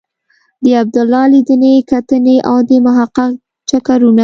د 0.63 0.65
عبدالله 0.81 1.23
لیدنې 1.33 1.73
کتنې 1.91 2.35
او 2.49 2.57
د 2.69 2.71
محقق 2.85 3.31
چکرونه. 3.69 4.19